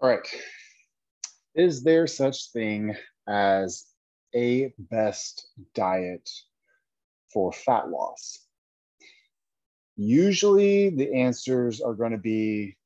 All 0.00 0.08
right. 0.08 0.26
Is 1.56 1.82
there 1.82 2.06
such 2.06 2.52
thing 2.52 2.94
as 3.28 3.86
a 4.34 4.72
best 4.78 5.48
diet 5.74 6.28
for 7.32 7.52
fat 7.52 7.88
loss? 7.88 8.38
Usually 9.96 10.90
the 10.90 11.12
answers 11.14 11.80
are 11.80 11.94
going 11.94 12.12
to 12.12 12.18
be 12.18 12.76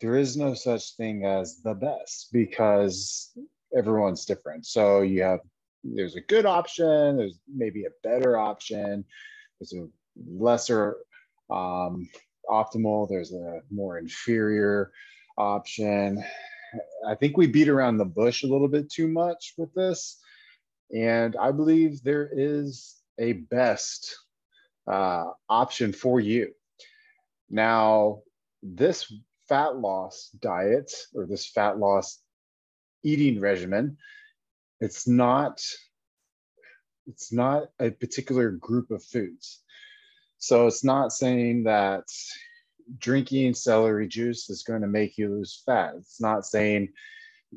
there 0.00 0.16
is 0.16 0.36
no 0.36 0.54
such 0.54 0.96
thing 0.96 1.24
as 1.24 1.60
the 1.62 1.74
best 1.74 2.28
because 2.32 3.32
everyone's 3.76 4.24
different. 4.24 4.66
So 4.66 5.00
you 5.00 5.22
have 5.22 5.40
there's 5.82 6.16
a 6.16 6.20
good 6.20 6.44
option, 6.44 7.16
there's 7.16 7.38
maybe 7.48 7.84
a 7.84 8.06
better 8.06 8.36
option, 8.36 9.04
there's 9.58 9.72
a 9.72 9.86
lesser 10.30 10.96
um, 11.50 12.06
optimal, 12.50 13.08
there's 13.08 13.32
a 13.32 13.60
more 13.70 13.98
inferior 13.98 14.92
option. 15.38 16.22
I 17.06 17.14
think 17.14 17.36
we 17.36 17.46
beat 17.46 17.68
around 17.68 17.98
the 17.98 18.04
bush 18.04 18.42
a 18.42 18.46
little 18.46 18.68
bit 18.68 18.90
too 18.90 19.08
much 19.08 19.54
with 19.56 19.72
this. 19.74 20.18
And 20.94 21.36
I 21.36 21.52
believe 21.52 22.02
there 22.02 22.28
is 22.32 22.96
a 23.18 23.32
best 23.32 24.16
uh, 24.86 25.26
option 25.48 25.92
for 25.92 26.20
you. 26.20 26.52
Now, 27.48 28.22
this 28.62 29.12
fat 29.48 29.76
loss 29.76 30.30
diet 30.40 30.92
or 31.14 31.26
this 31.26 31.46
fat 31.46 31.78
loss 31.78 32.20
eating 33.02 33.40
regimen, 33.40 33.96
it's 34.80 35.06
not 35.06 35.60
it's 37.06 37.32
not 37.32 37.64
a 37.80 37.90
particular 37.90 38.52
group 38.52 38.90
of 38.90 39.02
foods. 39.02 39.62
So 40.38 40.66
it's 40.66 40.84
not 40.84 41.12
saying 41.12 41.64
that 41.64 42.04
drinking 42.98 43.54
celery 43.54 44.08
juice 44.08 44.50
is 44.50 44.62
going 44.62 44.82
to 44.82 44.88
make 44.88 45.18
you 45.18 45.28
lose 45.28 45.62
fat. 45.64 45.94
It's 45.98 46.20
not 46.20 46.46
saying 46.46 46.88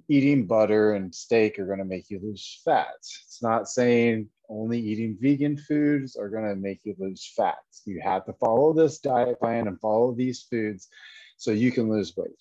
eating 0.07 0.47
butter 0.47 0.93
and 0.93 1.13
steak 1.13 1.59
are 1.59 1.65
going 1.65 1.79
to 1.79 1.85
make 1.85 2.09
you 2.09 2.19
lose 2.21 2.61
fat. 2.65 2.95
It's 2.99 3.41
not 3.41 3.67
saying 3.67 4.29
only 4.49 4.79
eating 4.79 5.17
vegan 5.19 5.57
foods 5.57 6.15
are 6.15 6.29
going 6.29 6.47
to 6.47 6.55
make 6.55 6.81
you 6.83 6.95
lose 6.97 7.31
fat. 7.35 7.57
You 7.85 8.01
have 8.03 8.25
to 8.25 8.33
follow 8.33 8.73
this 8.73 8.99
diet 8.99 9.39
plan 9.39 9.67
and 9.67 9.79
follow 9.79 10.13
these 10.13 10.43
foods 10.43 10.87
so 11.37 11.51
you 11.51 11.71
can 11.71 11.89
lose 11.89 12.15
weight. 12.15 12.31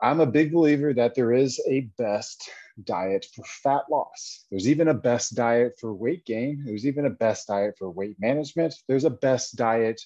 I'm 0.00 0.20
a 0.20 0.26
big 0.26 0.52
believer 0.52 0.92
that 0.94 1.14
there 1.14 1.32
is 1.32 1.60
a 1.68 1.82
best 1.96 2.50
diet 2.84 3.26
for 3.34 3.44
fat 3.44 3.82
loss. 3.90 4.46
There's 4.50 4.68
even 4.68 4.88
a 4.88 4.94
best 4.94 5.36
diet 5.36 5.74
for 5.80 5.94
weight 5.94 6.24
gain. 6.24 6.64
There's 6.64 6.86
even 6.86 7.06
a 7.06 7.10
best 7.10 7.46
diet 7.46 7.76
for 7.78 7.88
weight 7.90 8.16
management. 8.18 8.74
There's 8.88 9.04
a 9.04 9.10
best 9.10 9.56
diet 9.56 10.00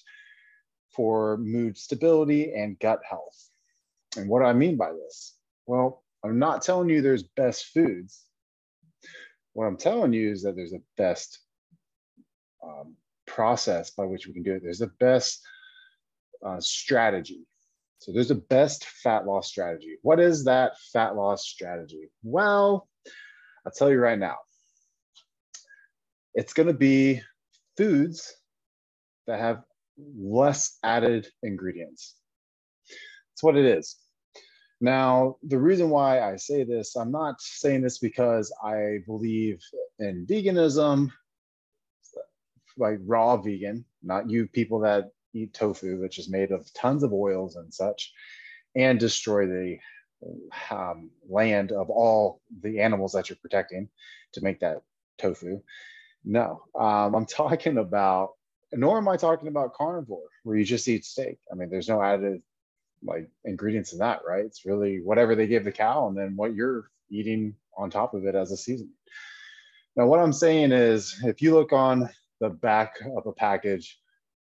for 0.97 1.37
mood 1.37 1.77
stability 1.77 2.53
and 2.53 2.79
gut 2.79 2.99
health. 3.09 3.49
And 4.17 4.27
what 4.27 4.39
do 4.39 4.45
I 4.45 4.53
mean 4.53 4.75
by 4.75 4.91
this? 4.91 5.35
Well, 5.67 6.03
I'm 6.25 6.39
not 6.39 6.63
telling 6.63 6.89
you 6.89 7.01
there's 7.01 7.23
best 7.23 7.67
foods. 7.67 8.25
What 9.53 9.65
I'm 9.65 9.77
telling 9.77 10.11
you 10.11 10.31
is 10.31 10.41
that 10.43 10.55
there's 10.55 10.73
a 10.73 10.81
best 10.97 11.39
um, 12.63 12.95
process 13.27 13.91
by 13.91 14.05
which 14.05 14.27
we 14.27 14.33
can 14.33 14.43
do 14.43 14.55
it. 14.55 14.63
There's 14.63 14.81
a 14.81 14.87
best 14.87 15.41
uh, 16.45 16.59
strategy. 16.59 17.45
So 17.99 18.11
there's 18.11 18.31
a 18.31 18.35
best 18.35 18.85
fat 18.85 19.25
loss 19.25 19.47
strategy. 19.47 19.97
What 20.01 20.19
is 20.19 20.45
that 20.45 20.73
fat 20.93 21.15
loss 21.15 21.47
strategy? 21.47 22.09
Well, 22.23 22.87
I'll 23.65 23.71
tell 23.71 23.91
you 23.91 23.99
right 23.99 24.19
now. 24.19 24.37
It's 26.33 26.53
going 26.53 26.67
to 26.67 26.73
be 26.73 27.21
foods 27.77 28.35
that 29.25 29.39
have 29.39 29.63
less 29.97 30.77
added 30.83 31.27
ingredients. 31.43 32.15
That's 33.31 33.43
what 33.43 33.57
it 33.57 33.65
is. 33.65 33.97
Now, 34.79 35.37
the 35.43 35.57
reason 35.59 35.89
why 35.89 36.21
I 36.21 36.35
say 36.35 36.63
this, 36.63 36.95
I'm 36.95 37.11
not 37.11 37.41
saying 37.41 37.81
this 37.81 37.97
because 37.97 38.53
I 38.63 38.99
believe 39.07 39.59
in 39.99 40.25
veganism, 40.29 41.09
like 42.77 42.99
raw 43.05 43.37
vegan, 43.37 43.85
not 44.03 44.29
you 44.29 44.47
people 44.47 44.79
that 44.81 45.11
eat 45.33 45.53
tofu, 45.53 45.99
which 45.99 46.19
is 46.19 46.29
made 46.29 46.51
of 46.51 46.71
tons 46.73 47.03
of 47.03 47.13
oils 47.13 47.55
and 47.55 47.73
such, 47.73 48.13
and 48.75 48.99
destroy 48.99 49.47
the 49.47 49.77
um, 50.71 51.11
land 51.29 51.71
of 51.71 51.89
all 51.89 52.41
the 52.63 52.81
animals 52.81 53.13
that 53.13 53.29
you're 53.29 53.37
protecting 53.41 53.89
to 54.33 54.41
make 54.41 54.59
that 54.61 54.81
tofu. 55.17 55.61
No, 56.25 56.63
um, 56.79 57.15
I'm 57.15 57.25
talking 57.27 57.77
about 57.79 58.31
nor 58.73 58.97
am 58.97 59.07
I 59.07 59.17
talking 59.17 59.47
about 59.47 59.73
carnivore 59.73 60.27
where 60.43 60.57
you 60.57 60.65
just 60.65 60.87
eat 60.87 61.05
steak. 61.05 61.37
I 61.51 61.55
mean, 61.55 61.69
there's 61.69 61.89
no 61.89 62.01
added 62.01 62.41
like 63.03 63.29
ingredients 63.45 63.93
in 63.93 63.99
that, 63.99 64.21
right? 64.27 64.45
It's 64.45 64.65
really 64.65 65.01
whatever 65.03 65.35
they 65.35 65.47
give 65.47 65.63
the 65.63 65.71
cow 65.71 66.07
and 66.07 66.17
then 66.17 66.35
what 66.35 66.53
you're 66.53 66.89
eating 67.09 67.55
on 67.77 67.89
top 67.89 68.13
of 68.13 68.25
it 68.25 68.35
as 68.35 68.51
a 68.51 68.57
seasoning. 68.57 68.93
Now, 69.95 70.07
what 70.07 70.19
I'm 70.19 70.33
saying 70.33 70.71
is 70.71 71.19
if 71.23 71.41
you 71.41 71.53
look 71.53 71.73
on 71.73 72.09
the 72.39 72.49
back 72.49 72.95
of 73.15 73.25
a 73.25 73.31
package 73.31 73.99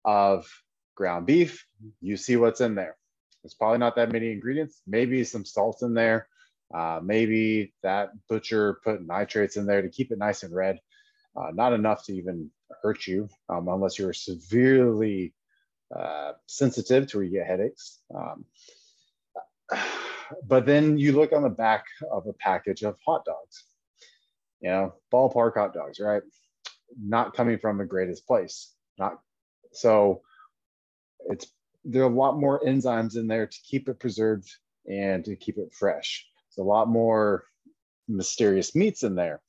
of 0.05 0.47
ground 0.95 1.25
beef, 1.25 1.65
you 2.01 2.17
see 2.17 2.37
what's 2.37 2.61
in 2.61 2.75
there. 2.75 2.95
It's 3.43 3.53
probably 3.53 3.79
not 3.79 3.95
that 3.95 4.11
many 4.11 4.31
ingredients, 4.31 4.81
maybe 4.85 5.23
some 5.23 5.45
salt 5.45 5.81
in 5.81 5.93
there. 5.93 6.27
Uh, 6.73 6.99
maybe 7.01 7.73
that 7.81 8.09
butcher 8.27 8.79
put 8.83 9.05
nitrates 9.05 9.57
in 9.57 9.65
there 9.65 9.81
to 9.81 9.89
keep 9.89 10.11
it 10.11 10.19
nice 10.19 10.43
and 10.43 10.53
red. 10.53 10.79
Uh, 11.35 11.51
not 11.53 11.73
enough 11.73 12.03
to 12.05 12.13
even 12.15 12.49
hurt 12.81 13.07
you 13.07 13.29
um, 13.49 13.67
unless 13.67 13.97
you're 13.97 14.13
severely 14.13 15.33
uh, 15.95 16.33
sensitive 16.47 17.07
to 17.07 17.17
where 17.17 17.23
you 17.25 17.31
get 17.31 17.47
headaches. 17.47 17.99
Um, 18.13 18.45
but 20.47 20.65
then 20.65 20.97
you 20.97 21.13
look 21.13 21.31
on 21.31 21.43
the 21.43 21.49
back 21.49 21.85
of 22.11 22.27
a 22.27 22.33
package 22.33 22.83
of 22.83 22.97
hot 23.05 23.25
dogs, 23.25 23.65
you 24.61 24.69
know, 24.69 24.93
ballpark 25.11 25.55
hot 25.55 25.73
dogs, 25.73 25.99
right? 25.99 26.23
Not 27.01 27.35
coming 27.35 27.59
from 27.59 27.77
the 27.77 27.85
greatest 27.85 28.27
place. 28.27 28.73
Not 28.97 29.19
so 29.71 30.21
it's 31.27 31.47
there 31.85 32.03
are 32.03 32.11
a 32.11 32.13
lot 32.13 32.39
more 32.39 32.59
enzymes 32.61 33.15
in 33.15 33.27
there 33.27 33.47
to 33.47 33.57
keep 33.63 33.87
it 33.87 33.99
preserved 33.99 34.49
and 34.87 35.23
to 35.25 35.35
keep 35.35 35.57
it 35.57 35.73
fresh. 35.73 36.27
There's 36.55 36.65
a 36.65 36.67
lot 36.67 36.87
more 36.87 37.45
mysterious 38.07 38.75
meats 38.75 39.03
in 39.03 39.15
there. 39.15 39.41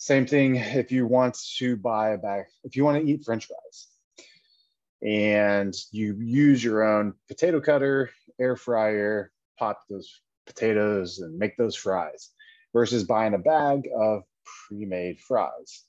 Same 0.00 0.24
thing 0.24 0.56
if 0.56 0.90
you 0.90 1.06
want 1.06 1.36
to 1.58 1.76
buy 1.76 2.12
a 2.12 2.16
bag, 2.16 2.46
if 2.64 2.74
you 2.74 2.86
want 2.86 3.04
to 3.04 3.12
eat 3.12 3.22
French 3.22 3.46
fries 3.46 3.88
and 5.02 5.76
you 5.92 6.16
use 6.18 6.64
your 6.64 6.82
own 6.82 7.12
potato 7.28 7.60
cutter, 7.60 8.08
air 8.40 8.56
fryer, 8.56 9.30
pop 9.58 9.82
those 9.90 10.22
potatoes 10.46 11.18
and 11.18 11.38
make 11.38 11.54
those 11.58 11.76
fries 11.76 12.30
versus 12.72 13.04
buying 13.04 13.34
a 13.34 13.38
bag 13.38 13.90
of 13.94 14.22
pre-made 14.66 15.20
fries. 15.20 15.84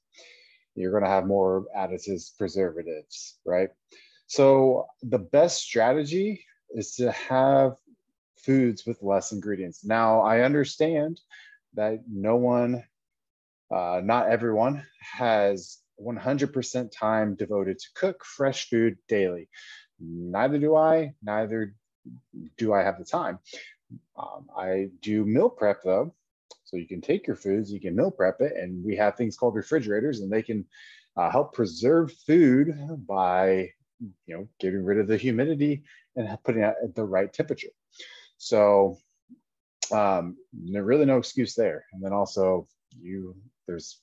You're 0.76 0.92
going 0.92 1.06
to 1.06 1.10
have 1.10 1.26
more 1.26 1.68
additives, 1.74 2.38
preservatives, 2.38 3.40
right? 3.46 3.70
So 4.28 4.88
the 5.04 5.20
best 5.20 5.62
strategy 5.62 6.44
is 6.72 6.96
to 6.96 7.14
have 7.14 7.78
foods 8.36 8.86
with 8.86 9.02
less 9.02 9.32
ingredients. 9.32 9.86
Now, 9.86 10.20
I 10.20 10.42
understand 10.42 11.22
that 11.76 12.04
no 12.10 12.36
one 12.36 12.84
uh, 13.74 14.02
not 14.04 14.30
everyone 14.30 14.86
has 15.00 15.80
100% 16.02 16.92
time 16.92 17.36
devoted 17.36 17.80
to 17.80 17.88
cook 17.96 18.24
fresh 18.26 18.70
food 18.70 18.98
daily. 19.08 19.50
Neither 20.00 20.58
do 20.58 20.76
I, 20.76 21.14
neither 21.22 21.76
do 22.58 22.74
I 22.74 22.82
have 22.82 22.98
the 22.98 23.06
time. 23.06 23.40
Um, 24.18 24.48
I 24.58 24.90
do 25.02 25.26
meal 25.26 25.50
prep 25.50 25.84
though. 25.84 26.14
So 26.64 26.78
you 26.78 26.88
can 26.88 27.02
take 27.02 27.28
your 27.28 27.36
foods, 27.36 27.72
you 27.72 27.80
can 27.80 27.96
meal 27.96 28.12
prep 28.12 28.42
it, 28.42 28.54
and 28.56 28.84
we 28.84 28.96
have 28.96 29.16
things 29.16 29.38
called 29.38 29.56
refrigerators, 29.56 30.22
and 30.22 30.32
they 30.32 30.42
can 30.42 30.66
uh, 31.18 31.30
help 31.30 31.54
preserve 31.54 32.14
food 32.26 32.74
by 33.08 33.70
you 34.26 34.36
know 34.36 34.48
getting 34.60 34.84
rid 34.84 34.98
of 34.98 35.08
the 35.08 35.18
humidity 35.18 35.84
and 36.16 36.38
putting 36.44 36.64
it 36.64 36.76
at 36.84 36.96
the 36.96 37.04
right 37.04 37.32
temperature. 37.32 37.70
So 38.38 38.98
um, 39.92 40.38
really 40.74 41.06
no 41.06 41.18
excuse 41.18 41.54
there. 41.54 41.86
And 41.94 42.04
then 42.04 42.14
also 42.14 42.68
you 43.00 43.36
there's 43.72 44.02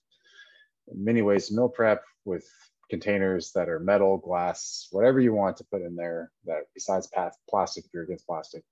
many 0.94 1.23
ways 1.23 1.49
to 1.49 1.55
meal 1.55 1.69
prep 1.69 2.03
with 2.25 2.44
containers 2.88 3.53
that 3.53 3.69
are 3.69 3.79
metal, 3.79 4.17
glass, 4.17 4.88
whatever 4.91 5.20
you 5.20 5.35
want 5.35 5.59
to 5.59 5.65
put 5.65 5.82
in 5.82 5.94
there 5.94 6.31
that 6.47 6.62
besides 6.75 7.11
plastic 7.49 7.85
if 7.85 7.91
you're 7.93 8.05
against 8.05 8.26
plastic. 8.26 8.65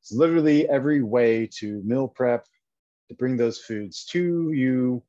It's 0.00 0.12
literally 0.12 0.68
every 0.68 1.02
way 1.02 1.48
to 1.58 1.82
meal 1.84 2.06
prep 2.06 2.46
to 3.08 3.14
bring 3.16 3.36
those 3.36 3.58
foods 3.58 4.04
to 4.06 4.52
you 4.52 5.02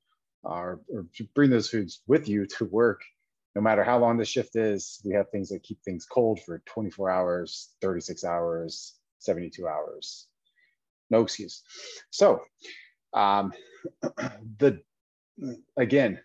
or, 0.43 0.81
or 0.91 1.05
to 1.15 1.23
bring 1.35 1.51
those 1.51 1.69
foods 1.69 2.01
with 2.07 2.27
you 2.27 2.47
to 2.57 2.65
work. 2.65 3.01
No 3.55 3.61
matter 3.61 3.83
how 3.83 3.99
long 3.99 4.17
the 4.17 4.25
shift 4.25 4.55
is, 4.55 4.99
we 5.05 5.13
have 5.13 5.29
things 5.29 5.49
that 5.49 5.63
keep 5.63 5.79
things 5.83 6.05
cold 6.05 6.39
for 6.43 6.61
24 6.65 7.11
hours, 7.11 7.73
36 7.81 8.23
hours, 8.23 8.95
72 9.19 9.67
hours. 9.67 10.27
No 11.09 11.21
excuse. 11.21 11.61
So 12.09 12.41
um, 13.13 13.51
the 14.59 14.81
again, 15.77 16.19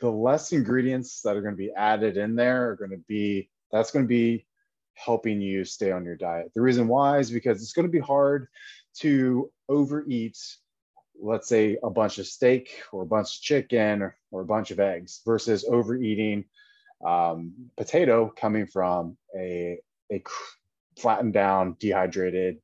the 0.00 0.10
less 0.10 0.52
ingredients 0.52 1.22
that 1.22 1.36
are 1.36 1.42
going 1.42 1.54
to 1.54 1.58
be 1.58 1.72
added 1.72 2.16
in 2.16 2.34
there 2.34 2.70
are 2.70 2.76
going 2.76 2.90
to 2.90 3.02
be 3.08 3.48
that's 3.70 3.90
going 3.90 4.04
to 4.04 4.08
be 4.08 4.46
helping 4.94 5.40
you 5.40 5.64
stay 5.64 5.90
on 5.90 6.04
your 6.04 6.16
diet. 6.16 6.52
The 6.54 6.60
reason 6.60 6.86
why 6.86 7.18
is 7.18 7.30
because 7.30 7.62
it's 7.62 7.72
going 7.72 7.86
to 7.86 7.92
be 7.92 7.98
hard 7.98 8.48
to 8.98 9.50
overeat, 9.68 10.38
let's 11.20 11.48
say, 11.48 11.78
a 11.82 11.90
bunch 11.90 12.18
of 12.18 12.26
steak 12.26 12.82
or 12.92 13.02
a 13.02 13.06
bunch 13.06 13.36
of 13.36 13.42
chicken 13.42 14.02
or, 14.02 14.16
or 14.30 14.42
a 14.42 14.46
bunch 14.46 14.70
of 14.70 14.80
eggs 14.80 15.22
versus 15.24 15.64
overeating 15.64 16.44
um, 17.04 17.54
potato 17.76 18.32
coming 18.36 18.66
from 18.66 19.16
a, 19.36 19.78
a 20.12 20.22
flattened 20.98 21.32
down, 21.32 21.76
dehydrated, 21.80 22.58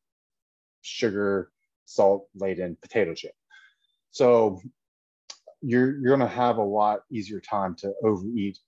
sugar, 0.82 1.50
salt 1.87 2.29
laden 2.34 2.76
potato 2.82 3.14
chip. 3.14 3.32
So 4.11 4.61
you're 5.60 5.99
you're 5.99 6.16
going 6.16 6.28
to 6.28 6.34
have 6.34 6.58
a 6.58 6.62
lot 6.62 7.00
easier 7.10 7.40
time 7.40 7.75
to 7.76 7.93
overeat, 8.02 8.58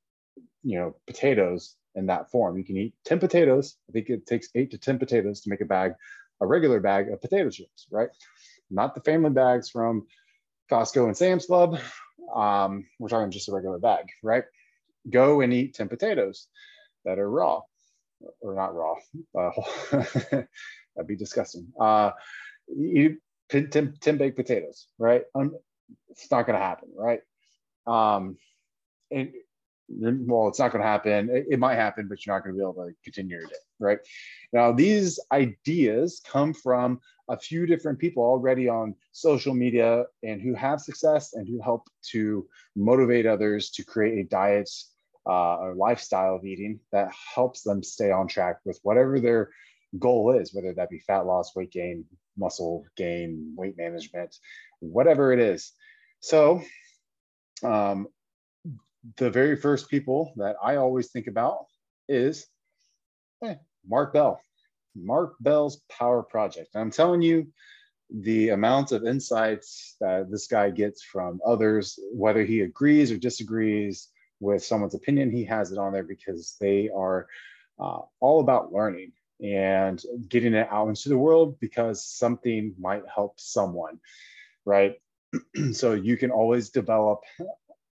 you 0.63 0.79
know, 0.79 0.97
potatoes 1.07 1.77
in 1.95 2.07
that 2.07 2.31
form. 2.31 2.57
You 2.59 2.65
can 2.65 2.77
eat 2.77 2.95
10 3.05 3.19
potatoes. 3.19 3.77
I 3.89 3.93
think 3.93 4.09
it 4.09 4.27
takes 4.27 4.49
eight 4.55 4.71
to 4.73 4.79
10 4.79 4.99
potatoes 4.99 5.41
to 5.43 5.51
make 5.51 5.61
a 5.61 5.67
bag, 5.67 5.93
a 6.41 6.47
regular 6.47 6.81
bag 6.81 7.11
of 7.11 7.21
potato 7.21 7.51
chips, 7.51 7.87
right? 7.91 8.09
Not 8.71 8.95
the 8.95 9.01
family 9.01 9.31
bags 9.31 9.71
from 9.71 10.07
Costco 10.71 11.07
and 11.07 11.17
Sam's 11.17 11.47
Club. 11.47 11.79
Um, 12.35 12.87
we're 12.99 13.09
talking 13.09 13.31
just 13.31 13.49
a 13.49 13.53
regular 13.53 13.79
bag, 13.79 14.07
right? 14.23 14.45
Go 15.09 15.41
and 15.41 15.53
eat 15.53 15.75
10 15.75 15.89
potatoes 15.89 16.47
that 17.05 17.19
are 17.19 17.29
raw 17.29 17.63
or 18.41 18.55
not 18.55 18.75
raw. 18.75 18.95
Uh, 19.37 19.51
that'd 20.95 21.07
be 21.07 21.17
disgusting. 21.17 21.69
Uh, 21.81 22.13
eat 22.79 23.19
10, 23.49 23.71
10, 23.71 23.97
10 24.01 24.17
baked 24.19 24.37
potatoes, 24.37 24.87
right? 24.99 25.23
It's 26.09 26.31
not 26.31 26.47
going 26.47 26.59
to 26.59 26.65
happen, 26.65 26.91
right? 26.97 27.21
Um, 27.87 28.37
and 29.11 29.33
well, 29.91 30.49
it's 30.49 30.59
not 30.59 30.73
going 30.73 30.83
to 30.83 30.89
happen. 30.89 31.31
It, 31.31 31.47
it, 31.51 31.59
might 31.59 31.75
happen, 31.75 32.07
but 32.09 32.25
you're 32.25 32.35
not 32.35 32.45
going 32.45 32.55
to 32.55 32.59
be 32.59 32.63
able 32.63 32.75
to 32.75 32.95
continue 33.03 33.39
your 33.39 33.47
day, 33.47 33.55
right? 33.81 33.99
Now, 34.53 34.73
these 34.73 35.19
ideas 35.33 36.21
come 36.25 36.55
from 36.55 37.01
a 37.29 37.37
few 37.37 37.67
different 37.67 37.99
people 37.99 38.23
already 38.23 38.69
on 38.69 38.95
social 39.13 39.55
media 39.55 40.05
and 40.23 40.41
who 40.41 40.55
have 40.55 40.81
success 40.81 41.35
and 41.35 41.49
who 41.49 41.61
help 41.61 41.89
to 42.11 42.47
motivate 42.77 43.27
others 43.27 43.71
to 43.71 43.85
create 43.85 44.19
a 44.19 44.29
diet 44.29 44.71
uh, 45.29 45.57
or 45.57 45.75
lifestyle 45.75 46.37
of 46.37 46.45
eating 46.45 46.81
that 46.93 47.13
helps 47.35 47.63
them 47.63 47.83
stay 47.83 48.11
on 48.11 48.27
track 48.27 48.59
with 48.65 48.79
whatever 48.83 49.21
their 49.21 49.51
goal 49.99 50.33
is, 50.33 50.55
whether 50.55 50.73
that 50.73 50.91
be 50.91 50.99
fat 51.01 51.27
loss, 51.27 51.55
weight 51.55 51.73
gain, 51.73 52.05
muscle 52.37 52.85
gain, 52.97 53.53
weight 53.57 53.77
management, 53.77 54.37
whatever 54.81 55.33
it 55.33 55.41
is. 55.41 55.73
So, 56.21 56.63
um, 57.63 58.09
the 59.17 59.31
very 59.31 59.57
first 59.57 59.89
people 59.89 60.33
that 60.37 60.57
I 60.63 60.77
always 60.77 61.11
think 61.11 61.27
about 61.27 61.67
is 62.09 62.47
eh, 63.43 63.55
Mark 63.89 64.13
Bell, 64.13 64.41
Mark 64.95 65.35
Bell's 65.41 65.81
Power 65.91 66.23
Project. 66.23 66.77
I'm 66.77 66.91
telling 66.91 67.23
you, 67.23 67.47
the 68.11 68.51
amount 68.51 68.93
of 68.93 69.05
insights 69.05 69.97
that 70.01 70.31
this 70.31 70.47
guy 70.47 70.71
gets 70.71 71.03
from 71.03 71.41
others, 71.47 71.99
whether 72.13 72.45
he 72.45 72.61
agrees 72.61 73.11
or 73.11 73.17
disagrees 73.17 74.09
with 74.41 74.65
someone's 74.65 74.95
opinion, 74.95 75.31
he 75.31 75.45
has 75.45 75.71
it 75.71 75.79
on 75.79 75.93
there 75.93 76.03
because 76.03 76.57
they 76.61 76.91
are 76.91 77.29
uh, 77.79 78.01
all 78.21 78.41
about 78.41 78.73
learning 78.73 79.13
and 79.43 80.03
getting 80.29 80.55
it 80.55 80.69
out 80.71 80.89
into 80.89 81.09
the 81.09 81.17
world 81.17 81.59
because 81.61 82.05
something 82.05 82.75
might 82.79 83.05
help 83.15 83.39
someone, 83.39 83.99
right? 84.65 84.97
so 85.73 85.93
you 85.93 86.17
can 86.17 86.31
always 86.31 86.71
develop 86.71 87.21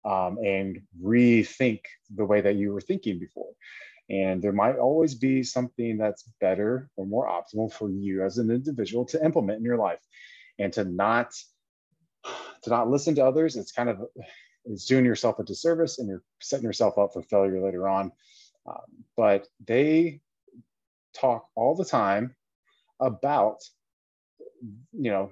um, 0.05 0.37
and 0.43 0.81
rethink 1.01 1.81
the 2.15 2.25
way 2.25 2.41
that 2.41 2.55
you 2.55 2.73
were 2.73 2.81
thinking 2.81 3.19
before. 3.19 3.51
And 4.09 4.41
there 4.41 4.51
might 4.51 4.77
always 4.77 5.13
be 5.13 5.43
something 5.43 5.97
that's 5.97 6.23
better 6.41 6.89
or 6.95 7.05
more 7.05 7.27
optimal 7.27 7.71
for 7.71 7.89
you 7.89 8.23
as 8.23 8.39
an 8.39 8.49
individual 8.49 9.05
to 9.05 9.23
implement 9.23 9.59
in 9.59 9.63
your 9.63 9.77
life 9.77 9.99
and 10.57 10.73
to 10.73 10.83
not 10.83 11.31
to 12.63 12.69
not 12.69 12.89
listen 12.89 13.15
to 13.15 13.25
others. 13.25 13.55
It's 13.55 13.71
kind 13.71 13.89
of 13.89 14.01
it's 14.65 14.85
doing 14.85 15.05
yourself 15.05 15.39
a 15.39 15.43
disservice 15.43 15.99
and 15.99 16.09
you're 16.09 16.23
setting 16.41 16.65
yourself 16.65 16.97
up 16.97 17.13
for 17.13 17.21
failure 17.21 17.63
later 17.63 17.87
on. 17.87 18.11
Um, 18.65 19.05
but 19.15 19.47
they 19.65 20.21
talk 21.13 21.47
all 21.55 21.75
the 21.75 21.85
time 21.85 22.35
about 22.99 23.59
you 24.91 25.11
know 25.11 25.31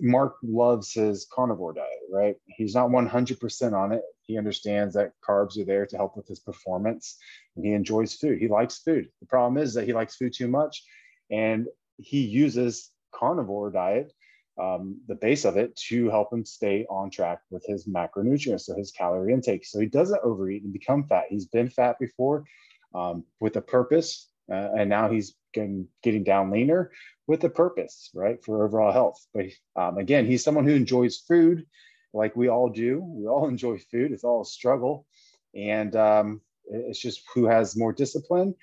Mark 0.00 0.36
loves 0.42 0.92
his 0.92 1.26
carnivore 1.32 1.72
diet, 1.72 1.88
right? 2.10 2.36
He's 2.46 2.74
not 2.74 2.90
100% 2.90 3.72
on 3.72 3.92
it. 3.92 4.02
He 4.22 4.38
understands 4.38 4.94
that 4.94 5.12
carbs 5.26 5.58
are 5.58 5.64
there 5.64 5.86
to 5.86 5.96
help 5.96 6.16
with 6.16 6.26
his 6.26 6.40
performance 6.40 7.18
and 7.56 7.64
he 7.64 7.72
enjoys 7.72 8.14
food. 8.14 8.38
He 8.38 8.48
likes 8.48 8.78
food. 8.78 9.08
The 9.20 9.26
problem 9.26 9.62
is 9.62 9.74
that 9.74 9.86
he 9.86 9.92
likes 9.92 10.16
food 10.16 10.32
too 10.32 10.48
much 10.48 10.84
and 11.30 11.66
he 11.96 12.20
uses 12.20 12.90
carnivore 13.12 13.70
diet, 13.70 14.12
um, 14.58 15.00
the 15.06 15.14
base 15.14 15.44
of 15.44 15.56
it, 15.56 15.76
to 15.88 16.08
help 16.10 16.32
him 16.32 16.44
stay 16.44 16.86
on 16.88 17.10
track 17.10 17.40
with 17.50 17.64
his 17.66 17.86
macronutrients, 17.86 18.62
so 18.62 18.76
his 18.76 18.90
calorie 18.90 19.32
intake. 19.32 19.66
So 19.66 19.80
he 19.80 19.86
doesn't 19.86 20.20
overeat 20.22 20.62
and 20.62 20.72
become 20.72 21.04
fat. 21.04 21.24
He's 21.28 21.46
been 21.46 21.68
fat 21.68 21.98
before 21.98 22.44
um, 22.94 23.24
with 23.40 23.56
a 23.56 23.62
purpose, 23.62 24.28
uh, 24.50 24.70
and 24.76 24.88
now 24.88 25.10
he's 25.10 25.34
getting, 25.52 25.88
getting 26.02 26.24
down 26.24 26.50
leaner 26.50 26.90
with 27.26 27.44
a 27.44 27.50
purpose, 27.50 28.10
right, 28.14 28.42
for 28.44 28.64
overall 28.64 28.92
health. 28.92 29.26
But 29.34 29.46
um, 29.76 29.98
again, 29.98 30.26
he's 30.26 30.44
someone 30.44 30.64
who 30.64 30.74
enjoys 30.74 31.18
food, 31.18 31.66
like 32.12 32.36
we 32.36 32.48
all 32.48 32.68
do. 32.68 33.00
We 33.02 33.26
all 33.26 33.48
enjoy 33.54 33.78
food. 33.90 34.12
It's 34.12 34.24
all 34.24 34.42
a 34.42 34.46
struggle, 34.46 35.06
and 35.54 35.94
um, 35.96 36.40
it's 36.66 37.00
just 37.00 37.22
who 37.34 37.46
has 37.46 37.76
more 37.76 37.92
discipline, 37.92 38.54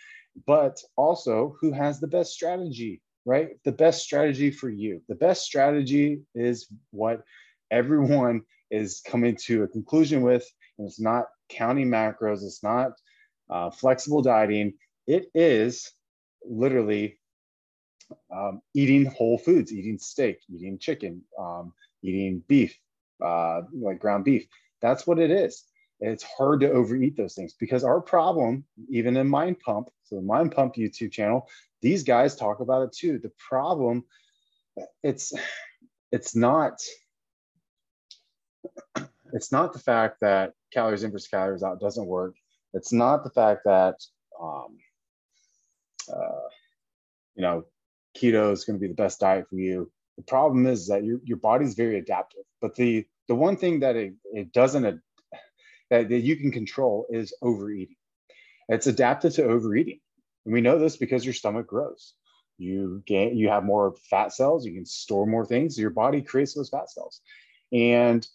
but 0.45 0.81
also 0.95 1.56
who 1.60 1.72
has 1.72 2.00
the 2.00 2.07
best 2.07 2.34
strategy, 2.34 3.01
right? 3.25 3.50
The 3.63 3.72
best 3.72 4.04
strategy 4.04 4.51
for 4.51 4.69
you. 4.69 5.01
The 5.07 5.16
best 5.16 5.44
strategy 5.44 6.22
is 6.36 6.68
what 6.92 7.24
everyone 7.72 8.42
is 8.69 9.01
coming 9.06 9.36
to 9.36 9.63
a 9.63 9.68
conclusion 9.68 10.22
with. 10.22 10.45
And 10.78 10.88
it's 10.88 11.00
not 11.00 11.25
counting 11.50 11.88
macros. 11.88 12.44
It's 12.44 12.63
not 12.63 12.92
uh, 13.50 13.72
flexible 13.72 14.22
dieting. 14.22 14.74
It 15.07 15.28
is 15.34 15.92
literally 16.50 17.20
um, 18.34 18.62
eating 18.74 19.06
whole 19.06 19.38
foods, 19.38 19.72
eating 19.74 19.98
steak, 19.98 20.40
eating 20.50 20.78
chicken, 20.80 21.22
um, 21.40 21.74
eating 22.04 22.44
beef, 22.48 22.78
uh, 23.24 23.62
like 23.74 24.00
ground 24.00 24.26
beef. 24.26 24.48
That's 24.82 25.06
what 25.08 25.20
it 25.20 25.32
is. 25.32 25.66
it's 26.00 26.24
hard 26.24 26.62
to 26.62 26.72
overeat 26.72 27.18
those 27.18 27.34
things 27.34 27.54
because 27.60 27.84
our 27.84 28.00
problem, 28.02 28.64
even 28.90 29.18
in 29.18 29.28
Mind 29.28 29.60
Pump, 29.60 29.90
so 30.04 30.16
the 30.16 30.22
Mind 30.22 30.52
Pump 30.52 30.76
YouTube 30.76 31.12
channel, 31.12 31.50
these 31.82 32.04
guys 32.04 32.36
talk 32.36 32.60
about 32.60 32.84
it 32.84 32.94
too. 32.94 33.20
The 33.20 33.32
problem, 33.50 34.04
it's 35.04 35.34
it's 36.12 36.36
not 36.36 36.80
it's 39.34 39.51
not 39.51 39.74
the 39.74 39.80
fact 39.80 40.18
that 40.22 40.54
calories 40.72 41.04
in 41.04 41.12
versus 41.12 41.27
calories 41.27 41.63
out 41.63 41.80
doesn't 41.80 42.06
work. 42.06 42.36
It's 42.74 42.94
not 42.94 43.24
the 43.24 43.30
fact 43.30 43.62
that 43.66 43.96
um, 44.42 44.77
uh, 46.10 46.48
you 47.36 47.42
know 47.42 47.66
keto 48.18 48.52
is 48.52 48.66
going 48.66 48.78
to 48.78 48.82
be 48.82 48.88
the 48.88 48.94
best 48.94 49.20
diet 49.20 49.48
for 49.50 49.56
you. 49.56 49.92
The 50.18 50.24
problem 50.24 50.66
is 50.66 50.88
that 50.88 51.04
your, 51.04 51.20
your 51.24 51.38
body's 51.38 51.76
very 51.76 52.00
adaptive. 52.00 52.44
But 52.62 52.76
the 52.76 53.06
the 53.28 53.36
one 53.36 53.58
thing 53.58 53.82
that 53.82 53.96
it, 53.96 54.14
it 54.34 54.52
doesn't 54.54 54.84
that, 55.90 56.10
that 56.10 56.20
you 56.20 56.36
can 56.36 56.52
control 56.52 57.06
is 57.10 57.34
overeating. 57.42 57.96
It's 58.70 58.88
adapted 58.88 59.34
to 59.34 59.44
overeating. 59.44 60.00
And 60.46 60.54
we 60.54 60.62
know 60.62 60.80
this 60.80 60.98
because 60.98 61.26
your 61.26 61.34
stomach 61.34 61.68
grows. 61.68 62.14
You 62.58 63.04
gain 63.06 63.38
you 63.38 63.50
have 63.50 63.64
more 63.64 63.96
fat 64.10 64.34
cells, 64.34 64.66
you 64.66 64.74
can 64.74 64.86
store 64.86 65.28
more 65.28 65.46
things. 65.46 65.78
Your 65.78 65.92
body 65.92 66.22
creates 66.22 66.54
those 66.54 66.70
fat 66.70 66.90
cells. 66.90 67.22
And 67.72 68.28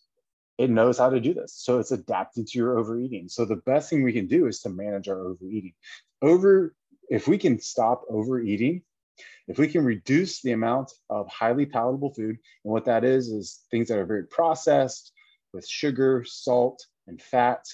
it 0.59 0.71
knows 0.71 0.99
how 0.99 1.11
to 1.11 1.19
do 1.19 1.35
this. 1.35 1.55
So 1.57 1.79
it's 1.79 1.91
adapted 1.91 2.47
to 2.47 2.59
your 2.59 2.79
overeating. 2.79 3.29
So 3.29 3.45
the 3.45 3.57
best 3.57 3.91
thing 3.91 4.03
we 4.03 4.13
can 4.13 4.27
do 4.27 4.47
is 4.47 4.61
to 4.61 4.69
manage 4.69 5.09
our 5.09 5.19
overeating. 5.19 5.73
Over 6.21 6.75
if 7.11 7.29
we 7.29 7.39
can 7.39 7.61
stop 7.61 8.03
overeating, 8.09 8.83
if 9.49 9.59
we 9.59 9.69
can 9.69 9.85
reduce 9.85 10.41
the 10.41 10.53
amount 10.53 10.93
of 11.11 11.29
highly 11.29 11.67
palatable 11.67 12.15
food, 12.15 12.37
and 12.65 12.73
what 12.73 12.85
that 12.87 13.05
is, 13.05 13.29
is 13.29 13.61
things 13.71 13.89
that 13.89 13.99
are 13.99 14.07
very 14.07 14.27
processed 14.27 15.13
with 15.53 15.67
sugar, 15.67 16.25
salt, 16.27 16.87
and 17.07 17.21
fat, 17.21 17.65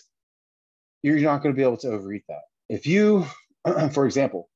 you're 1.02 1.18
not 1.20 1.42
going 1.42 1.54
to 1.54 1.56
be 1.56 1.62
able 1.62 1.76
to 1.78 1.90
overeat 1.90 2.24
that. 2.28 2.42
If 2.68 2.86
you, 2.86 3.26
for 3.92 4.06
example, 4.06 4.48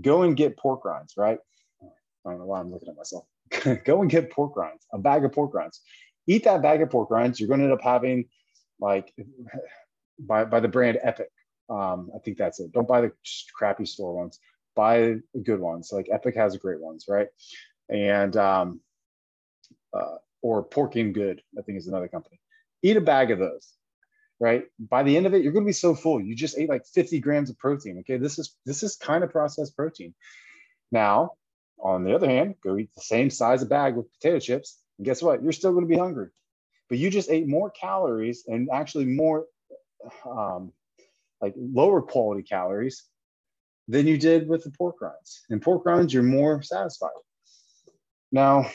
go 0.00 0.22
and 0.22 0.36
get 0.36 0.56
pork 0.56 0.84
rinds, 0.84 1.14
right? 1.16 1.38
I 1.82 2.30
don't 2.30 2.38
know 2.38 2.46
why 2.46 2.60
I'm 2.60 2.70
looking 2.70 2.88
at 2.88 2.96
myself. 2.96 3.24
go 3.84 4.00
and 4.00 4.10
get 4.10 4.30
pork 4.30 4.56
rinds, 4.56 4.86
a 4.92 4.98
bag 4.98 5.24
of 5.24 5.32
pork 5.32 5.54
rinds. 5.54 5.80
Eat 6.26 6.44
that 6.44 6.62
bag 6.62 6.80
of 6.80 6.90
pork 6.90 7.10
rinds. 7.10 7.38
You're 7.38 7.48
going 7.48 7.60
to 7.60 7.64
end 7.64 7.74
up 7.74 7.82
having, 7.82 8.26
like, 8.80 9.12
by, 10.18 10.44
by 10.44 10.60
the 10.60 10.68
brand 10.68 10.98
Epic. 11.02 11.28
Um, 11.70 12.10
I 12.14 12.18
think 12.18 12.38
that's 12.38 12.60
it. 12.60 12.72
Don't 12.72 12.88
buy 12.88 13.00
the 13.00 13.12
crappy 13.54 13.86
store 13.86 14.14
ones 14.14 14.38
buy 14.74 15.16
good 15.42 15.60
ones. 15.60 15.90
Like 15.92 16.08
Epic 16.10 16.36
has 16.36 16.56
great 16.56 16.80
ones, 16.80 17.06
right? 17.08 17.28
And 17.88 18.36
um, 18.36 18.80
uh, 19.92 20.16
or 20.42 20.62
Pork 20.62 20.92
King 20.92 21.12
Good, 21.12 21.42
I 21.58 21.62
think 21.62 21.78
is 21.78 21.88
another 21.88 22.08
company. 22.08 22.40
Eat 22.82 22.96
a 22.96 23.00
bag 23.00 23.30
of 23.30 23.38
those, 23.38 23.72
right? 24.40 24.64
By 24.78 25.02
the 25.02 25.16
end 25.16 25.26
of 25.26 25.34
it, 25.34 25.42
you're 25.42 25.52
going 25.52 25.64
to 25.64 25.68
be 25.68 25.72
so 25.72 25.94
full. 25.94 26.20
You 26.20 26.34
just 26.34 26.58
ate 26.58 26.68
like 26.68 26.84
50 26.86 27.20
grams 27.20 27.50
of 27.50 27.58
protein. 27.58 27.98
Okay, 28.00 28.18
this 28.18 28.38
is 28.38 28.56
this 28.66 28.82
is 28.82 28.96
kind 28.96 29.24
of 29.24 29.30
processed 29.30 29.76
protein. 29.76 30.14
Now, 30.92 31.32
on 31.82 32.04
the 32.04 32.14
other 32.14 32.28
hand, 32.28 32.56
go 32.62 32.76
eat 32.76 32.90
the 32.94 33.02
same 33.02 33.30
size 33.30 33.62
of 33.62 33.68
bag 33.68 33.96
with 33.96 34.12
potato 34.12 34.38
chips, 34.38 34.78
and 34.98 35.06
guess 35.06 35.22
what? 35.22 35.42
You're 35.42 35.52
still 35.52 35.72
going 35.72 35.84
to 35.84 35.92
be 35.92 35.98
hungry, 35.98 36.28
but 36.88 36.98
you 36.98 37.10
just 37.10 37.30
ate 37.30 37.48
more 37.48 37.70
calories 37.70 38.44
and 38.46 38.68
actually 38.72 39.06
more 39.06 39.46
um, 40.26 40.72
like 41.44 41.54
lower 41.56 42.00
quality 42.00 42.42
calories 42.42 43.04
than 43.86 44.06
you 44.06 44.16
did 44.16 44.48
with 44.48 44.64
the 44.64 44.70
pork 44.70 44.96
rinds. 45.02 45.42
And 45.50 45.60
pork 45.60 45.84
rinds, 45.84 46.14
you're 46.14 46.22
more 46.22 46.62
satisfied. 46.62 47.10
Now, 48.32 48.70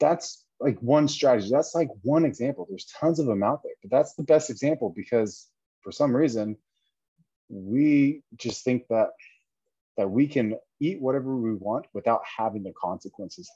that's 0.00 0.44
like 0.58 0.76
one 0.80 1.06
strategy. 1.06 1.50
That's 1.50 1.72
like 1.72 1.88
one 2.02 2.24
example. 2.24 2.66
There's 2.68 2.86
tons 2.86 3.20
of 3.20 3.26
them 3.26 3.44
out 3.44 3.62
there, 3.62 3.74
but 3.80 3.92
that's 3.92 4.14
the 4.14 4.24
best 4.24 4.50
example 4.50 4.92
because 4.94 5.48
for 5.82 5.92
some 5.92 6.14
reason 6.16 6.56
we 7.48 8.22
just 8.36 8.64
think 8.64 8.82
that 8.88 9.10
that 9.96 10.10
we 10.10 10.26
can 10.26 10.56
eat 10.80 11.00
whatever 11.00 11.36
we 11.36 11.54
want 11.54 11.86
without 11.92 12.22
having 12.38 12.64
the 12.64 12.72
consequences. 12.72 13.48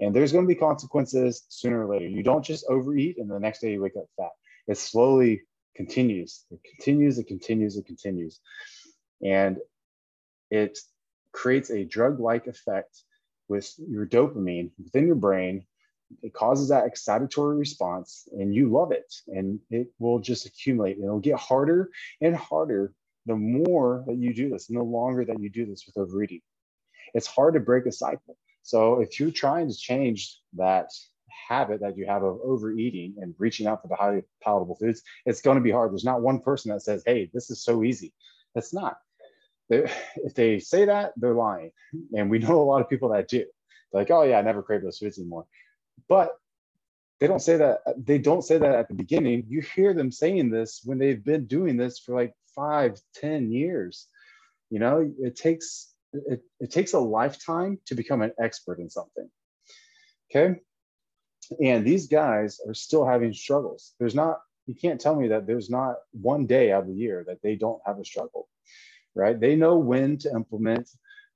And 0.00 0.14
there's 0.14 0.32
going 0.32 0.44
to 0.44 0.54
be 0.54 0.54
consequences 0.54 1.46
sooner 1.48 1.86
or 1.86 1.94
later. 1.94 2.06
You 2.06 2.22
don't 2.22 2.44
just 2.44 2.66
overeat 2.68 3.16
and 3.18 3.30
the 3.30 3.40
next 3.40 3.60
day 3.60 3.72
you 3.72 3.80
wake 3.80 3.96
up 3.96 4.04
fat. 4.18 4.32
It's 4.66 4.82
slowly 4.82 5.42
continues. 5.74 6.44
It 6.50 6.60
continues, 6.64 7.18
it 7.18 7.26
continues, 7.26 7.76
it 7.76 7.86
continues. 7.86 8.40
And 9.24 9.58
it 10.50 10.78
creates 11.32 11.70
a 11.70 11.84
drug-like 11.84 12.46
effect 12.46 13.04
with 13.48 13.72
your 13.78 14.06
dopamine 14.06 14.70
within 14.82 15.06
your 15.06 15.16
brain 15.16 15.64
it 16.22 16.32
causes 16.32 16.68
that 16.68 16.84
excitatory 16.90 17.58
response 17.58 18.28
and 18.32 18.54
you 18.54 18.70
love 18.70 18.92
it 18.92 19.12
and 19.28 19.60
it 19.70 19.88
will 19.98 20.18
just 20.18 20.46
accumulate 20.46 20.96
and 20.96 21.04
it'll 21.04 21.20
get 21.20 21.38
harder 21.38 21.90
and 22.20 22.34
harder 22.34 22.92
the 23.26 23.36
more 23.36 24.04
that 24.06 24.16
you 24.16 24.34
do 24.34 24.48
this 24.48 24.68
and 24.68 24.78
the 24.78 24.82
longer 24.82 25.24
that 25.24 25.40
you 25.40 25.48
do 25.50 25.66
this 25.66 25.84
with 25.86 25.96
overeating 25.96 26.40
it's 27.14 27.26
hard 27.26 27.54
to 27.54 27.60
break 27.60 27.86
a 27.86 27.92
cycle 27.92 28.36
so 28.62 29.00
if 29.00 29.20
you're 29.20 29.30
trying 29.30 29.68
to 29.68 29.76
change 29.76 30.40
that 30.54 30.90
habit 31.48 31.80
that 31.80 31.96
you 31.96 32.06
have 32.06 32.22
of 32.22 32.38
overeating 32.44 33.14
and 33.20 33.34
reaching 33.38 33.66
out 33.66 33.82
for 33.82 33.88
the 33.88 33.96
highly 33.96 34.22
palatable 34.42 34.76
foods 34.76 35.02
it's 35.26 35.40
going 35.42 35.56
to 35.56 35.62
be 35.62 35.70
hard 35.70 35.92
there's 35.92 36.04
not 36.04 36.22
one 36.22 36.40
person 36.40 36.70
that 36.70 36.82
says 36.82 37.02
hey 37.06 37.30
this 37.32 37.50
is 37.50 37.62
so 37.62 37.82
easy 37.84 38.12
it's 38.54 38.74
not 38.74 38.96
if 39.68 40.34
they 40.34 40.58
say 40.58 40.84
that 40.86 41.12
they're 41.16 41.34
lying 41.34 41.70
and 42.14 42.30
we 42.30 42.38
know 42.40 42.60
a 42.60 42.64
lot 42.64 42.80
of 42.80 42.88
people 42.88 43.10
that 43.10 43.28
do 43.28 43.44
they're 43.92 44.02
like 44.02 44.10
oh 44.10 44.22
yeah 44.22 44.38
i 44.38 44.42
never 44.42 44.62
crave 44.62 44.82
those 44.82 44.98
foods 44.98 45.18
anymore 45.18 45.46
but 46.08 46.30
they 47.20 47.26
don't 47.26 47.40
say 47.42 47.58
that 47.58 47.80
they 47.98 48.18
don't 48.18 48.42
say 48.42 48.56
that 48.56 48.74
at 48.74 48.88
the 48.88 48.94
beginning. 48.94 49.44
You 49.46 49.60
hear 49.60 49.92
them 49.92 50.10
saying 50.10 50.50
this 50.50 50.80
when 50.84 50.98
they've 50.98 51.22
been 51.22 51.44
doing 51.44 51.76
this 51.76 51.98
for 51.98 52.14
like 52.14 52.32
five, 52.56 52.98
ten 53.14 53.52
years. 53.52 54.08
You 54.70 54.78
know, 54.78 55.12
it 55.20 55.36
takes 55.36 55.92
it, 56.14 56.42
it 56.58 56.70
takes 56.70 56.94
a 56.94 56.98
lifetime 56.98 57.78
to 57.86 57.94
become 57.94 58.22
an 58.22 58.32
expert 58.42 58.78
in 58.80 58.88
something. 58.88 59.28
Okay. 60.30 60.60
And 61.62 61.84
these 61.84 62.06
guys 62.06 62.60
are 62.66 62.74
still 62.74 63.04
having 63.04 63.32
struggles. 63.32 63.94
There's 63.98 64.14
not, 64.14 64.40
you 64.66 64.74
can't 64.74 65.00
tell 65.00 65.16
me 65.16 65.28
that 65.28 65.46
there's 65.46 65.68
not 65.68 65.96
one 66.12 66.46
day 66.46 66.70
out 66.70 66.82
of 66.82 66.88
the 66.88 66.94
year 66.94 67.24
that 67.26 67.42
they 67.42 67.56
don't 67.56 67.80
have 67.84 67.98
a 67.98 68.04
struggle, 68.04 68.48
right? 69.14 69.38
They 69.38 69.56
know 69.56 69.78
when 69.78 70.18
to 70.18 70.30
implement 70.30 70.88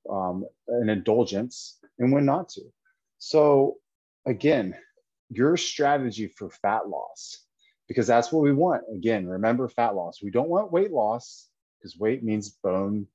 um, 0.09 0.45
an 0.67 0.89
indulgence 0.89 1.79
and 1.99 2.13
when 2.13 2.25
not 2.25 2.49
to. 2.49 2.61
So 3.17 3.77
again, 4.25 4.75
your 5.29 5.57
strategy 5.57 6.27
for 6.27 6.49
fat 6.49 6.87
loss, 6.87 7.39
because 7.87 8.07
that's 8.07 8.31
what 8.31 8.43
we 8.43 8.53
want. 8.53 8.83
Again, 8.93 9.27
remember 9.27 9.67
fat 9.67 9.95
loss. 9.95 10.21
We 10.23 10.31
don't 10.31 10.49
want 10.49 10.71
weight 10.71 10.91
loss 10.91 11.49
because 11.77 11.97
weight 11.99 12.23
means 12.23 12.49
bone, 12.63 13.07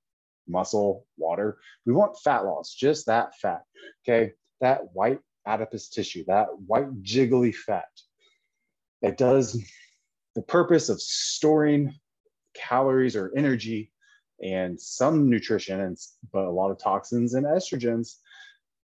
muscle, 0.46 1.06
water. 1.16 1.58
We 1.86 1.92
want 1.92 2.18
fat 2.18 2.44
loss, 2.44 2.74
just 2.74 3.06
that 3.06 3.36
fat. 3.38 3.62
Okay. 4.04 4.32
That 4.60 4.92
white 4.92 5.20
adipose 5.46 5.88
tissue, 5.88 6.24
that 6.26 6.46
white 6.66 7.02
jiggly 7.02 7.54
fat. 7.54 7.88
It 9.02 9.16
does 9.16 9.60
the 10.34 10.42
purpose 10.42 10.88
of 10.88 11.00
storing 11.00 11.94
calories 12.54 13.16
or 13.16 13.32
energy 13.36 13.92
and 14.42 14.80
some 14.80 15.28
nutrition 15.28 15.80
and 15.80 15.96
but 16.32 16.44
a 16.44 16.50
lot 16.50 16.70
of 16.70 16.78
toxins 16.78 17.34
and 17.34 17.46
estrogens 17.46 18.16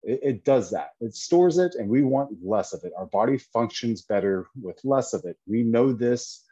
it, 0.04 0.20
it, 0.22 0.46
does 0.46 0.70
that. 0.72 0.90
It 1.00 1.16
stores 1.16 1.58
it, 1.58 1.76
and 1.76 1.90
we 1.90 2.04
want 2.04 2.38
less 2.44 2.74
of 2.74 2.84
it. 2.84 2.92
Our 2.98 3.06
body 3.06 3.38
functions 3.38 4.02
better 4.02 4.48
with 4.62 4.80
less 4.84 5.14
of 5.14 5.24
it. 5.26 5.38
We 5.48 5.64
know 5.64 5.94
this 5.94 6.44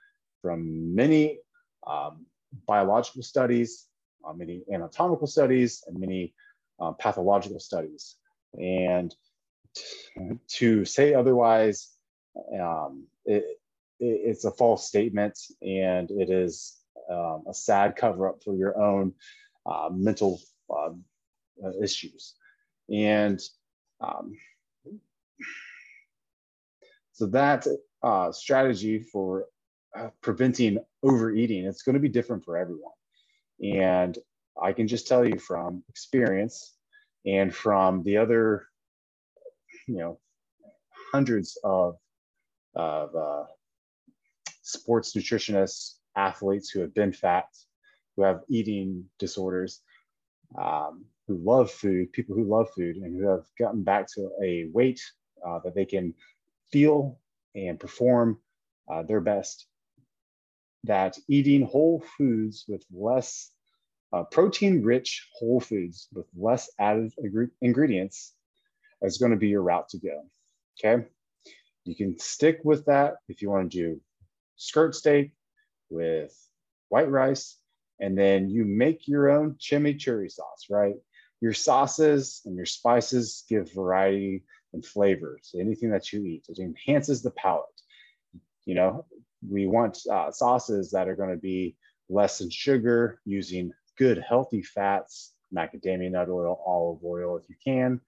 from 0.41 0.95
many 0.95 1.39
um, 1.86 2.25
biological 2.65 3.24
studies, 3.24 3.88
uh, 4.25 4.33
many 4.33 4.63
anatomical 4.74 5.27
studies, 5.27 5.83
and 5.88 6.00
many 6.00 6.33
uh, 6.79 6.93
pathological 6.93 7.60
studies. 7.60 8.15
And 8.53 9.13
to 10.48 10.86
say 10.86 11.13
otherwise, 11.13 11.90
um, 12.60 13.06
it, 13.25 13.44
it, 14.00 14.22
it's 14.25 14.46
a 14.46 14.51
false 14.51 14.88
statement, 14.88 15.38
and 15.62 16.10
it 16.12 16.30
is 16.30 16.78
um, 17.10 17.44
a 17.48 17.54
sad 17.54 17.96
cover 17.96 18.30
up 18.30 18.44
for 18.44 18.56
your 18.56 18.80
own 18.80 19.13
uh, 19.66 19.90
mental 19.92 20.40
uh, 20.70 20.92
issues. 21.82 22.36
And 22.90 23.42
um, 24.00 24.36
so 27.13 27.28
that 27.28 27.68
uh, 28.04 28.32
strategy 28.32 29.00
for 29.00 29.46
uh, 29.98 30.10
preventing 30.22 30.80
overeating, 31.04 31.66
it's 31.66 31.84
going 31.84 31.94
to 31.94 32.00
be 32.00 32.10
different 32.10 32.44
for 32.44 32.58
everyone. 32.58 32.94
And 33.62 34.18
I 34.62 34.74
can 34.74 34.88
just 34.88 35.08
tell 35.08 35.25
you 35.25 35.38
from 35.38 35.84
experience 35.90 36.75
and 37.25 37.54
from 37.54 38.04
the 38.04 38.18
other, 38.18 38.68
you 39.88 39.98
know, 39.98 40.20
hundreds 41.12 41.58
of, 41.64 41.96
of 42.76 43.16
uh, 43.16 43.44
sports 44.62 45.16
nutritionists, 45.16 45.96
athletes 46.16 46.70
who 46.70 46.82
have 46.82 46.94
been 46.94 47.12
fat, 47.12 47.46
who 48.16 48.24
have 48.24 48.42
eating 48.50 49.06
disorders, 49.20 49.82
um, 50.58 51.06
who 51.28 51.38
love 51.38 51.72
food, 51.72 52.12
people 52.12 52.36
who 52.36 52.44
love 52.44 52.70
food 52.76 52.98
and 52.98 53.20
who 53.20 53.28
have 53.28 53.46
gotten 53.58 53.84
back 53.84 54.08
to 54.14 54.30
a 54.44 54.68
weight 54.74 55.02
uh, 55.46 55.60
that 55.64 55.76
they 55.76 55.86
can 55.86 56.14
feel 56.72 57.20
and 57.56 57.80
perform 57.80 58.40
uh, 58.92 59.04
their 59.04 59.22
best. 59.22 59.68
That 60.84 61.18
eating 61.30 61.66
whole 61.66 62.04
foods 62.18 62.66
with 62.68 62.84
less 62.92 63.52
uh, 64.14 64.24
protein 64.24 64.84
rich 64.84 65.30
whole 65.40 65.60
foods 65.60 66.10
with 66.14 66.26
less 66.36 66.70
added 66.80 67.14
ingredients 67.62 68.34
is 69.01 69.17
going 69.17 69.31
to 69.31 69.38
be 69.38 69.50
your 69.50 69.62
route 69.62 69.89
to 69.89 70.00
go. 70.00 70.24
Okay. 70.79 71.05
You 71.86 71.96
can 71.96 72.17
stick 72.20 72.60
with 72.63 72.86
that 72.86 73.15
if 73.27 73.41
you 73.41 73.50
want 73.50 73.72
to 73.72 73.77
do 73.77 74.01
skirt 74.55 74.96
steak 74.96 75.31
with 75.89 76.36
white 76.89 77.10
rice, 77.10 77.58
and 78.00 78.17
then 78.17 78.50
you 78.50 78.65
make 78.65 79.08
your 79.08 79.29
own 79.29 79.55
chimichurri 79.60 80.31
sauce, 80.31 80.67
right? 80.70 80.96
your 81.41 81.53
sauces 81.53 82.41
and 82.46 82.55
your 82.55 82.67
spices 82.67 83.43
give 83.50 83.74
variety 83.74 84.43
and 84.74 84.86
flavor 84.86 85.39
to 85.51 85.60
anything 85.60 85.89
that 85.89 86.13
you 86.13 86.24
eat. 86.24 86.46
It 86.48 86.60
enhances 86.60 87.22
the 87.22 87.31
palate. 87.31 87.65
You 88.65 88.75
know, 88.75 89.05
we 89.48 89.65
want 89.65 89.98
uh, 90.10 90.31
sauces 90.31 90.91
that 90.91 91.10
are 91.10 91.15
going 91.15 91.31
to 91.31 91.41
be 91.41 91.75
less 92.10 92.41
in 92.41 92.50
sugar, 92.51 93.20
using 93.25 93.72
good 93.98 94.24
healthy 94.25 94.62
fats, 94.62 95.34
macadamia 95.53 96.12
nut 96.12 96.29
oil, 96.29 96.62
olive 96.65 97.03
oil 97.03 97.38
if 97.38 97.50
you 97.50 97.55
can, 97.63 98.00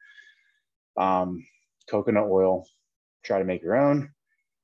um, 0.98 1.46
coconut 1.90 2.28
oil. 2.30 2.66
Try 3.24 3.40
to 3.40 3.46
make 3.46 3.62
your 3.62 3.76
own. 3.76 4.12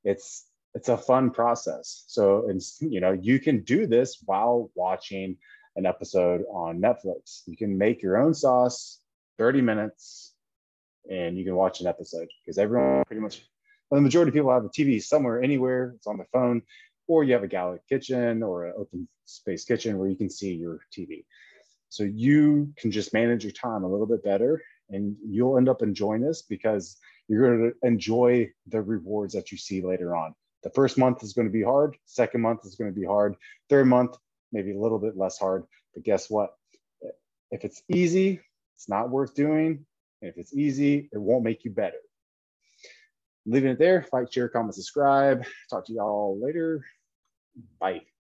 It's 0.03 0.45
it's 0.75 0.89
a 0.89 0.97
fun 0.97 1.31
process. 1.31 2.03
So, 2.07 2.47
and 2.47 2.61
you 2.79 3.01
know, 3.01 3.11
you 3.11 3.39
can 3.39 3.63
do 3.63 3.87
this 3.87 4.21
while 4.25 4.69
watching 4.75 5.37
an 5.75 5.85
episode 5.85 6.43
on 6.51 6.79
Netflix. 6.79 7.41
You 7.47 7.57
can 7.57 7.77
make 7.77 8.01
your 8.01 8.17
own 8.17 8.33
sauce, 8.33 8.99
30 9.37 9.61
minutes, 9.61 10.33
and 11.09 11.37
you 11.37 11.45
can 11.45 11.55
watch 11.55 11.81
an 11.81 11.87
episode 11.87 12.27
because 12.45 12.57
everyone 12.57 13.03
pretty 13.05 13.21
much, 13.21 13.47
well, 13.89 13.97
the 13.97 14.03
majority 14.03 14.29
of 14.29 14.35
people 14.35 14.51
have 14.51 14.65
a 14.65 14.69
TV 14.69 15.01
somewhere, 15.01 15.41
anywhere. 15.41 15.93
It's 15.95 16.07
on 16.07 16.17
their 16.17 16.27
phone, 16.31 16.61
or 17.07 17.23
you 17.23 17.33
have 17.33 17.43
a 17.43 17.47
galley 17.47 17.79
kitchen 17.89 18.43
or 18.43 18.65
an 18.65 18.73
open 18.77 19.07
space 19.25 19.65
kitchen 19.65 19.97
where 19.97 20.09
you 20.09 20.15
can 20.15 20.29
see 20.29 20.53
your 20.53 20.81
TV. 20.95 21.25
So 21.89 22.03
you 22.03 22.71
can 22.77 22.91
just 22.91 23.13
manage 23.13 23.43
your 23.43 23.53
time 23.53 23.83
a 23.83 23.89
little 23.89 24.05
bit 24.05 24.23
better 24.23 24.61
and 24.89 25.15
you'll 25.27 25.57
end 25.57 25.69
up 25.69 25.81
enjoying 25.81 26.21
this 26.21 26.41
because 26.41 26.97
you're 27.27 27.57
going 27.57 27.71
to 27.71 27.87
enjoy 27.87 28.49
the 28.67 28.81
rewards 28.81 29.33
that 29.33 29.51
you 29.51 29.57
see 29.57 29.81
later 29.81 30.15
on. 30.15 30.33
The 30.63 30.71
first 30.71 30.97
month 30.97 31.23
is 31.23 31.33
going 31.33 31.47
to 31.47 31.53
be 31.53 31.63
hard. 31.63 31.97
Second 32.05 32.41
month 32.41 32.65
is 32.65 32.75
going 32.75 32.93
to 32.93 32.99
be 32.99 33.05
hard. 33.05 33.35
Third 33.69 33.85
month, 33.87 34.17
maybe 34.51 34.73
a 34.73 34.79
little 34.79 34.99
bit 34.99 35.17
less 35.17 35.37
hard. 35.37 35.63
But 35.93 36.03
guess 36.03 36.29
what? 36.29 36.55
If 37.51 37.63
it's 37.63 37.81
easy, 37.89 38.41
it's 38.75 38.89
not 38.89 39.09
worth 39.09 39.35
doing. 39.35 39.85
And 40.21 40.29
if 40.31 40.37
it's 40.37 40.53
easy, 40.53 41.09
it 41.13 41.17
won't 41.17 41.43
make 41.43 41.63
you 41.65 41.71
better. 41.71 41.97
leaving 43.45 43.71
it 43.71 43.79
there. 43.79 44.05
Like, 44.13 44.31
share, 44.31 44.49
comment, 44.49 44.75
subscribe. 44.75 45.45
Talk 45.69 45.85
to 45.87 45.93
y'all 45.93 46.39
later. 46.41 46.85
Bye. 47.79 48.09